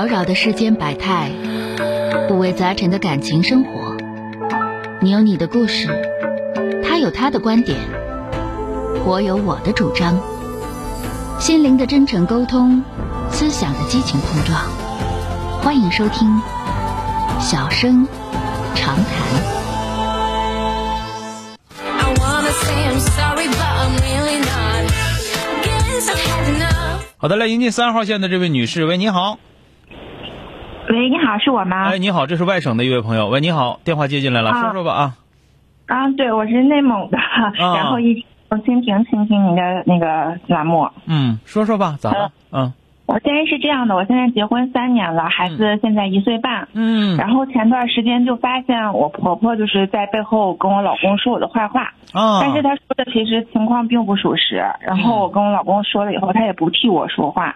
[0.00, 1.30] 扰扰的世间百态，
[2.30, 3.98] 五味杂陈的感情生活。
[5.02, 5.88] 你有你的故事，
[6.82, 7.76] 他有他的观点，
[9.04, 10.18] 我有我的主张。
[11.38, 12.82] 心灵的真诚沟通，
[13.30, 14.62] 思想的激情碰撞。
[15.60, 16.26] 欢迎收听
[17.38, 18.08] 《小声
[18.74, 19.04] 长谈》。
[27.18, 29.38] 好的，来迎接三号线的这位女士，喂，你好。
[30.90, 31.88] 喂，你好，是我吗？
[31.90, 33.28] 哎，你好，这是外省的一位朋友。
[33.28, 35.14] 喂，你好，电话接进来了，啊说说吧啊。
[35.86, 37.18] 啊，对，我是内蒙的，
[37.56, 40.88] 然后一我蜻蜓倾听您的那个栏目。
[41.06, 42.32] 嗯，说说吧，咋了？
[42.52, 42.72] 嗯
[43.06, 46.68] 我现在是这样的，我现在结婚三年了，孩子现在一岁半。
[46.74, 54.64] 嗯然后前段时间就发现我婆婆就是在背后跟我老公说我的坏话，啊，但是她说的其实情况并不属实。
[54.80, 57.54] 然后我跟我老公说了以后，他也不替我说话。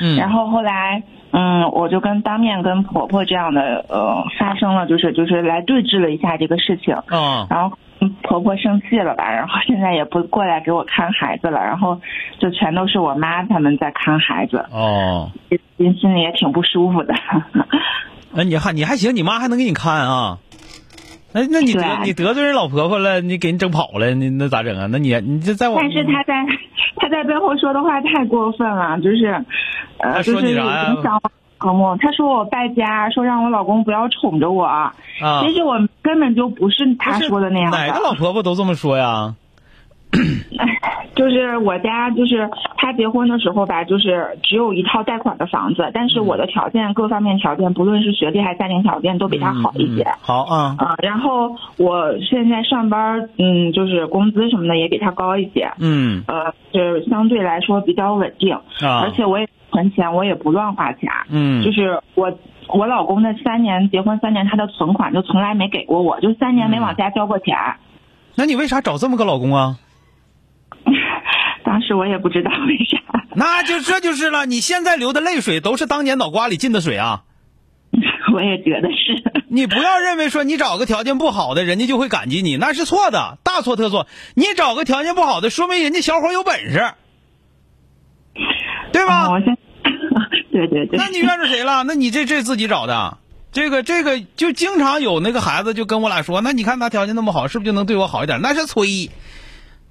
[0.00, 6.94] 嗯，然后后来，嗯，我就跟当面跟婆婆这样的呃发生了，就是就是来对峙了一下这个事情。
[7.10, 12.00] 嗯然后嗯婆婆生气了吧， 然后现在也不过来给我看孩子了，然后
[12.38, 15.30] 就全都是我妈他们在看孩子，哦，
[15.76, 17.14] 心心里也挺不舒服的。
[18.32, 20.38] 那 你还你还行，你妈还能给你看啊？
[21.34, 24.88] 哎，那你得对你得罪人老婆婆了，你给人整跑了，你那咋整啊？
[24.90, 26.34] 那你你这在我但是她在
[27.08, 29.44] 她在背后说的话太过分了，就是，
[29.98, 31.96] 呃，就是说你啥呀影响我和睦。
[31.96, 34.94] 她说我败家，说让我老公不要宠着我，啊，
[35.42, 37.78] 其实我根本就不是他说的那样的。
[37.78, 39.34] 哪个老婆婆都这么说呀？
[41.14, 50.02] 就是我家，就是他结婚的时候吧，就是只有一套贷款的房子，但是我的条件各方面条件，不论是学历还是家庭条件，都比他好一些。
[50.02, 56.22] 嗯嗯好啊，啊、然后我现在上班，嗯，就是工资什么的也比他高一些，嗯。
[56.26, 61.62] 呃，就是相对来说比较稳定，啊，而且我也存钱，我也不乱花钱，嗯。
[61.62, 62.32] 就是我
[62.68, 67.54] 我老公的三年结婚三年，他的存款就从来没给过我，就三年没往家交过钱。
[68.36, 69.76] 那你为啥找这么个老公啊？
[71.68, 72.96] 当时我也不知道 为啥，
[73.34, 77.24] 那就这就是了，你现在流的泪水都是当年脑瓜里进的水啊！
[78.32, 79.44] 我也觉得是。
[79.50, 84.06] 你不要认为说你找个条件不好的，人家就会感激你，那是错的，大错特错。
[84.34, 86.94] 你找个条件不好的，说明人家小伙有本事，
[88.90, 89.26] 对吧？
[89.26, 89.54] 啊，我先
[90.50, 91.84] 对对对，那你怨着谁了？
[91.84, 93.18] 那你这这自己找的，
[93.52, 98.40] 这个这个就经常有那个孩子就跟我俩说，那你看他条件那么好，是不是就能对我好一点？
[98.40, 99.10] 那是吹，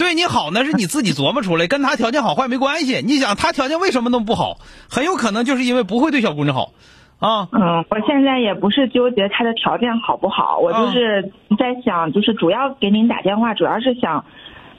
[0.00, 3.02] 对你好那是你自己琢磨出来，跟他条件好坏没关系。
[3.04, 4.56] 你想他条件为什么那么不好？
[4.90, 6.72] 很有可能就是因为不会对小姑娘好，
[7.18, 14.24] 啊，嗯，我现在也不是纠结他的条件好不好，我就是在想，就是主要给您打电话，主要是想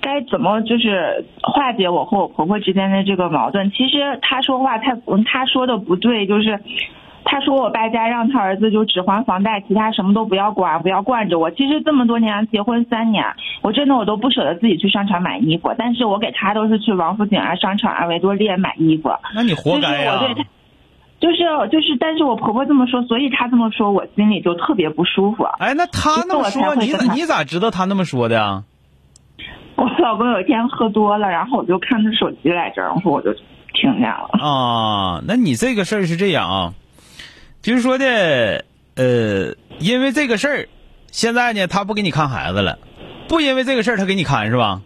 [0.02, 3.70] 该怎么就是化解我和我婆婆之间的这个矛盾。
[3.70, 4.96] 其实他说话太
[5.32, 6.60] 他说的不对，就是。
[7.24, 11.52] 他说我败家，让他儿子就只还房贷，其他什么都不要管，不要惯着我。
[11.52, 13.24] 其实这么多年，结婚三年，
[13.62, 19.12] 我真的我都不舍得自己去商场买衣服，但是我给他都是去王府井啊、商场啊、维多利亚买衣服。
[19.36, 20.46] 那你活该呀、就是
[21.20, 25.44] 就是就是，但是我婆婆这么说，所以她这么说，我心里就特别不舒服。
[25.60, 28.64] 哎，那他那么说，你你咋知道他那么说的呀？
[29.76, 33.34] 我老公有一天喝多了，然后我就看他手机来着，然后我就
[33.74, 34.30] 听见了。
[34.34, 36.74] 啊，那你这个事儿是这样啊，
[37.62, 40.68] 就是说的，呃，因为这个事儿，
[41.12, 42.80] 现在呢，他不给你看孩子了，
[43.28, 44.82] 不因为这个事儿他给你看是吧？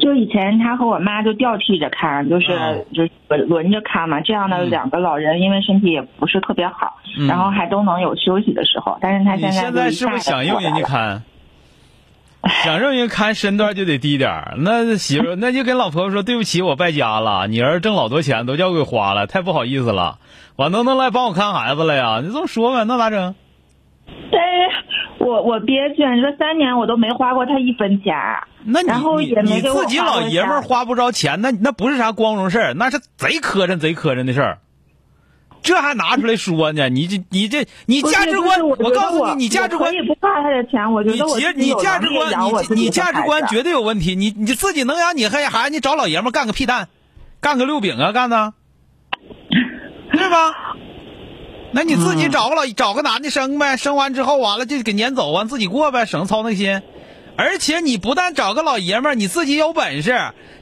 [0.00, 3.10] 就以前他和我妈就调替着看，就是、嗯就是
[3.44, 8.96] 轮着看嘛，这样的嗯两个老人，因为身体也不是特别好，嗯然后还都能有休息的时候。
[9.00, 11.22] 但是他现在现在是不是想用人家看？
[12.64, 20.18] 想让人看身段就得低点儿，那 媳妇那就跟老婆婆说对不起，我败家了，你儿子挣老多钱都叫我给花了，太不好意思了，
[20.56, 22.20] 我能不能来帮我看孩子了呀？
[22.24, 23.34] 你这么说呗，那咋整？
[24.30, 28.14] 但是我我憋屈，这三年我都没花过他一分钱。
[28.64, 34.58] 那你然后你也没给我你自己老爷们儿花不着钱，那那不是啥光荣事儿，那是贼磕碜贼磕碜的事儿。
[35.62, 36.88] 这还拿出来说呢？
[36.88, 41.38] 你这你这你价值观，我告诉你，你价值观我可以不花他的钱，我觉你得我
[41.82, 42.32] 价值观，
[42.70, 44.14] 你你价值观绝对有问题。
[44.14, 46.88] 你你自己能养你还孩子，你找老爷们干个屁蛋，
[47.40, 48.54] 干个六饼啊，干的，
[50.12, 50.54] 是吧？
[51.70, 56.80] 那你自己找个老、找个男的生呗，生完之后完了就给撵走，完自己过呗，省操那心。
[57.38, 60.12] 而且你不但找个老爷们儿，你自己有本事，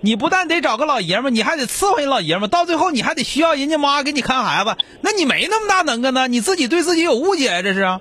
[0.03, 7.99] 你不但得找个老爷们儿，你还得伺候人老爷们儿，到最后你还得需要人家妈给你看孩子，那你没那么大能耐呢，你自己对自己有误解，这是，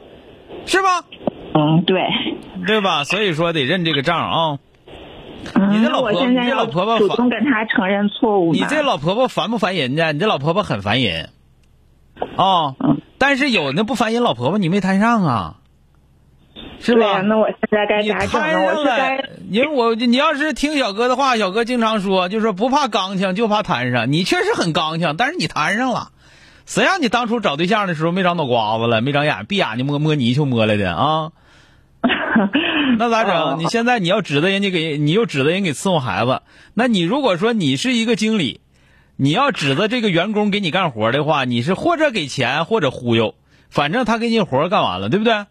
[0.66, 1.06] 是吧？
[1.56, 2.02] 嗯，对。
[2.68, 3.06] 对吧？
[3.06, 4.60] 所以说得认这个账啊。
[5.72, 10.12] 你这老婆我现在你这老婆婆主动跟他承认错误你这老婆婆烦不烦人呢？
[10.12, 11.30] 你这老婆婆很烦人。
[12.36, 15.56] 啊、嗯但是有那不烦人老婆婆，你没摊上啊，
[16.94, 17.22] 是、吧？
[17.22, 18.40] 那我现在该你咋整呢？
[18.40, 24.12] 摊上我是该了，因为我你要是听小哥的话，小哥经常说，就说不怕刚强，就怕摊上。
[24.12, 26.10] 你确实很刚强，但是你摊上了，
[26.66, 31.32] 谁让你当初找对象的时候没长脑瓜子了，没长眼，闭眼睛摸摸泥鳅摸来的啊？
[33.00, 33.36] 那咋整？
[33.36, 36.42] 哦你现在你要指着人家给，你又指着人给伺候孩子，
[36.74, 38.62] 那你如果说你是一个经理，
[39.16, 43.34] 你要指着这个员工给你干活的话，你是或者给钱，或者忽悠，
[43.70, 45.46] 反正他给你活干完了，对不对？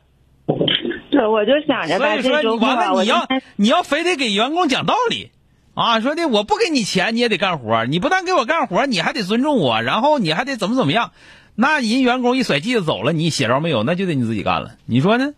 [1.24, 3.26] 对，我就想着吧，所以说你完了，你要
[3.56, 5.30] 你要非得给员工讲道理
[5.74, 11.12] 啊，说的我不给你钱，你也得干活，你不但给我干活，你还得尊重我，然后你还得怎么怎么样。
[11.56, 14.72] 那人员工一甩剂子走了，你写着没有，那就得你自己干了。
[14.86, 15.32] 你说呢？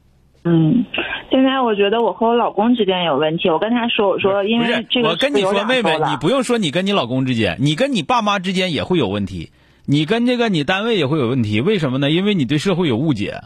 [0.44, 0.85] 嗯，
[1.31, 3.49] 现在我觉得我和我老公之间有问题。
[3.50, 9.50] 我跟他说，我说因，为这个我跟你说，妹妹，你不用说你跟你老公之间，你跟你爸妈之间也会有问题，
[9.87, 11.61] 你跟这个你单位也会有问题。
[11.61, 12.11] 为什么呢？
[12.11, 13.43] 因为你对社会有误解。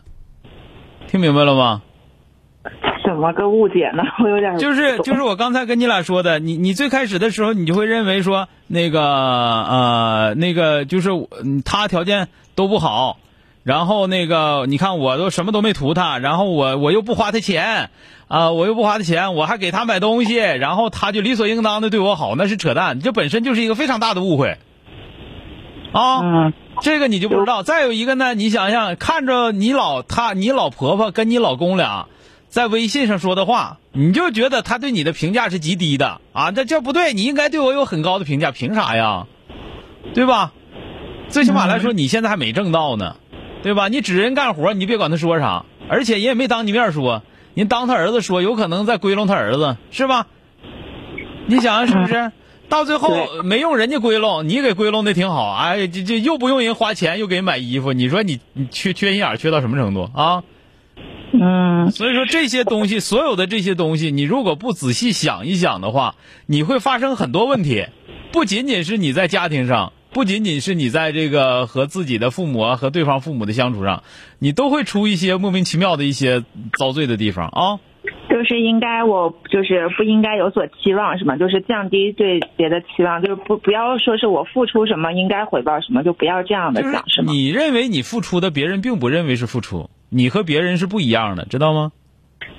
[1.09, 1.83] 听明白了吗？
[3.21, 4.03] 怎么个误解呢？
[4.25, 13.19] 我有点就是就是我刚才跟你俩说的，你你最开始的时候，你就会认为说那个呃那个就是嗯他条件都不好，
[13.63, 17.91] 然后那个你看我都什么都没图他，然后我我又不花他钱
[18.29, 24.57] 啊、我又不花他钱，我还给他买东西，然后他就理所应当的对我好，那是扯淡，这本身就是一个非常大的误会
[25.93, 26.21] 啊。
[26.23, 27.63] 嗯这个你就不知道。
[27.63, 32.07] 再有一个呢，你想想，看着你老他你老婆婆跟你老公俩
[32.51, 39.29] 在微信上说的话，你就觉得他对你的评价是极低的啊，这这不对，你应该对我有很高的评价，凭啥呀？
[40.15, 40.53] 对吧？
[41.29, 43.15] 最起码来说，你现在还没挣到呢，
[43.63, 43.87] 对吧？
[43.87, 47.23] 你指人干活，你别管他说啥，而且人也没当你面说，
[47.55, 50.27] 人当他儿子说，有可能在归拢他儿子，是吧？
[51.47, 52.33] 你想想是不是？
[52.69, 60.43] 到最后没用人家归拢，你给归拢的挺好，哎，这这又不用人花钱，又给人买衣服，你说你你缺缺心眼缺到什么程度啊？
[61.33, 66.15] 嗯所以说这些东西，所有的这些东西，你如果不仔细想一想的话，
[66.47, 67.87] 你会发生很多问题，
[68.33, 74.03] 不仅仅是你在家庭上，不仅仅是你在这个和自己的父母啊和对方父母的相处上，
[74.39, 76.43] 你都会出一些莫名其妙的一些
[76.79, 77.81] 遭罪的地方啊。
[78.31, 81.37] 就是应该我就是不应该有所期望是吗？
[81.37, 87.31] 就是降低对别的期望，就是不不要说是我付出什么应该回报什么，就不要这样的想是吗？
[87.33, 91.93] 你认为你付出的，别人并不认为是付出，你和别人是不一样的，知道吗？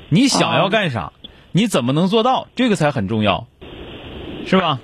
[0.10, 1.12] 你想要干啥，
[1.52, 3.48] 你怎么能做到，这个才很重要，
[4.46, 4.80] 是吧？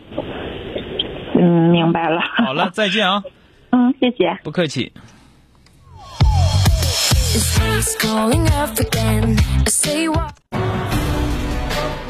[1.40, 2.22] 嗯，明白了。
[2.36, 3.24] 好了， 再见啊，
[3.70, 4.38] 嗯，谢谢。
[4.44, 4.92] 不客气。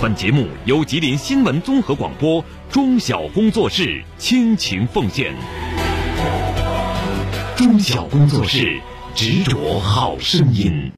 [0.01, 5.35] 本节目由吉林新闻综合广播中小工作室倾情奉献。
[7.55, 8.79] 中小工作室
[9.17, 10.91] 执着好声音。